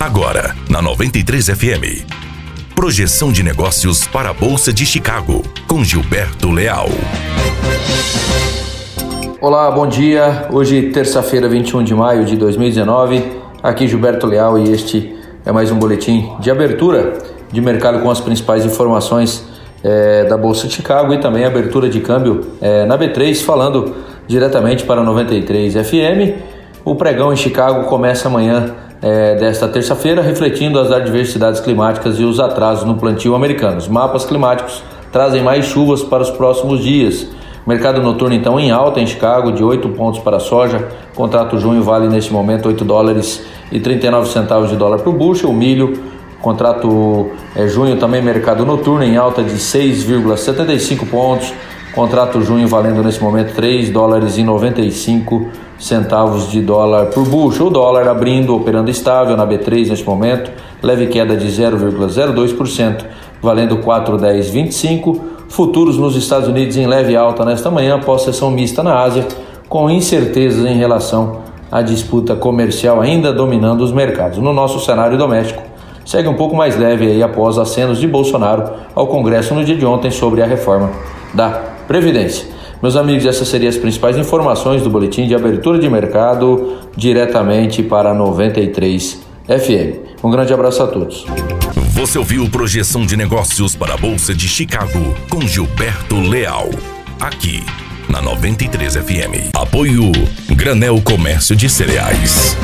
Agora, 0.00 0.56
na 0.70 0.80
93 0.80 1.48
FM. 1.48 2.08
Projeção 2.74 3.30
de 3.30 3.42
negócios 3.42 4.06
para 4.06 4.30
a 4.30 4.32
Bolsa 4.32 4.72
de 4.72 4.86
Chicago, 4.86 5.42
com 5.68 5.84
Gilberto 5.84 6.50
Leal. 6.50 6.88
Olá, 9.42 9.70
bom 9.70 9.86
dia. 9.86 10.48
Hoje, 10.50 10.88
terça-feira, 10.88 11.50
21 11.50 11.84
de 11.84 11.94
maio 11.94 12.24
de 12.24 12.34
2019. 12.34 13.22
Aqui 13.62 13.86
Gilberto 13.86 14.26
Leal 14.26 14.58
e 14.58 14.72
este 14.72 15.14
é 15.44 15.52
mais 15.52 15.70
um 15.70 15.78
boletim 15.78 16.32
de 16.40 16.50
abertura 16.50 17.18
de 17.52 17.60
mercado 17.60 18.00
com 18.00 18.10
as 18.10 18.22
principais 18.22 18.64
informações 18.64 19.44
é, 19.84 20.24
da 20.24 20.38
Bolsa 20.38 20.66
de 20.66 20.72
Chicago 20.72 21.12
e 21.12 21.20
também 21.20 21.44
abertura 21.44 21.90
de 21.90 22.00
câmbio 22.00 22.52
é, 22.62 22.86
na 22.86 22.96
B3, 22.96 23.44
falando 23.44 23.94
diretamente 24.26 24.82
para 24.84 25.02
93 25.02 25.74
FM. 25.74 26.40
O 26.86 26.94
pregão 26.94 27.34
em 27.34 27.36
Chicago 27.36 27.84
começa 27.84 28.28
amanhã 28.28 28.74
é, 29.02 29.34
desta 29.36 29.66
terça-feira, 29.66 30.20
refletindo 30.22 30.78
as 30.78 30.90
adversidades 30.90 31.60
climáticas 31.60 32.18
e 32.18 32.24
os 32.24 32.38
atrasos 32.38 32.84
no 32.84 32.96
plantio 32.96 33.34
americano. 33.34 33.78
Os 33.78 33.88
mapas 33.88 34.24
climáticos 34.24 34.82
trazem 35.10 35.42
mais 35.42 35.66
chuvas 35.66 36.02
para 36.02 36.22
os 36.22 36.30
próximos 36.30 36.82
dias. 36.82 37.26
Mercado 37.66 38.00
noturno 38.00 38.34
então 38.34 38.58
em 38.58 38.70
alta 38.70 39.00
em 39.00 39.06
Chicago, 39.06 39.52
de 39.52 39.62
8 39.62 39.88
pontos 39.90 40.20
para 40.20 40.38
a 40.38 40.40
soja. 40.40 40.88
Contrato 41.14 41.58
junho 41.58 41.82
vale 41.82 42.08
neste 42.08 42.32
momento 42.32 42.66
8 42.66 42.84
dólares 42.84 43.44
e 43.70 43.78
39 43.78 44.28
centavos 44.28 44.70
de 44.70 44.76
dólar 44.76 44.98
por 44.98 45.12
bushel. 45.12 45.50
O 45.50 45.52
milho, 45.52 45.92
contrato 46.40 47.30
é, 47.54 47.68
junho 47.68 47.96
também 47.96 48.22
mercado 48.22 48.64
noturno 48.64 49.04
em 49.04 49.16
alta 49.16 49.42
de 49.42 49.54
6,75 49.54 51.08
pontos. 51.08 51.52
Contrato 51.94 52.40
junho 52.40 52.68
valendo 52.68 53.02
nesse 53.02 53.20
momento 53.20 53.52
3 53.54 53.90
dólares 53.90 54.38
e 54.38 54.44
95 54.44 55.48
centavos 55.76 56.48
de 56.48 56.60
dólar 56.60 57.06
por 57.06 57.26
bushel. 57.26 57.66
O 57.66 57.70
dólar 57.70 58.06
abrindo, 58.06 58.54
operando 58.54 58.90
estável 58.90 59.36
na 59.36 59.44
B3 59.44 59.88
neste 59.88 60.06
momento, 60.06 60.52
leve 60.80 61.08
queda 61.08 61.36
de 61.36 61.48
0,02%, 61.48 63.04
valendo 63.42 63.78
4,1025. 63.78 65.20
Futuros 65.48 65.98
nos 65.98 66.14
Estados 66.14 66.48
Unidos 66.48 66.76
em 66.76 66.86
leve 66.86 67.16
alta 67.16 67.44
nesta 67.44 67.72
manhã, 67.72 67.96
após 67.96 68.22
sessão 68.22 68.52
mista 68.52 68.84
na 68.84 69.00
Ásia, 69.00 69.26
com 69.68 69.90
incertezas 69.90 70.64
em 70.64 70.76
relação 70.76 71.38
à 71.72 71.82
disputa 71.82 72.36
comercial 72.36 73.00
ainda 73.00 73.32
dominando 73.32 73.80
os 73.80 73.90
mercados. 73.90 74.38
No 74.38 74.52
nosso 74.52 74.78
cenário 74.78 75.18
doméstico, 75.18 75.60
segue 76.04 76.28
um 76.28 76.34
pouco 76.34 76.54
mais 76.54 76.78
leve 76.78 77.06
aí 77.06 77.22
após 77.22 77.58
acenos 77.58 77.98
de 77.98 78.06
Bolsonaro 78.06 78.70
ao 78.94 79.08
Congresso 79.08 79.54
no 79.54 79.64
dia 79.64 79.76
de 79.76 79.84
ontem 79.84 80.12
sobre 80.12 80.40
a 80.40 80.46
reforma 80.46 80.90
da 81.34 81.79
Previdência. 81.90 82.46
Meus 82.80 82.94
amigos, 82.94 83.26
essas 83.26 83.48
seriam 83.48 83.68
as 83.68 83.76
principais 83.76 84.16
informações 84.16 84.80
do 84.80 84.88
boletim 84.88 85.26
de 85.26 85.34
abertura 85.34 85.76
de 85.76 85.90
mercado 85.90 86.78
diretamente 86.96 87.82
para 87.82 88.14
93 88.14 89.20
FM. 89.44 90.22
Um 90.22 90.30
grande 90.30 90.54
abraço 90.54 90.84
a 90.84 90.86
todos. 90.86 91.26
Você 91.92 92.16
ouviu 92.16 92.48
Projeção 92.48 93.04
de 93.04 93.16
Negócios 93.16 93.74
para 93.74 93.94
a 93.94 93.96
Bolsa 93.96 94.32
de 94.32 94.46
Chicago 94.46 95.16
com 95.28 95.40
Gilberto 95.40 96.14
Leal. 96.20 96.70
Aqui 97.18 97.60
na 98.08 98.22
93 98.22 98.94
FM. 98.94 99.50
Apoio 99.52 100.12
Granel 100.54 101.02
Comércio 101.02 101.56
de 101.56 101.68
Cereais. 101.68 102.56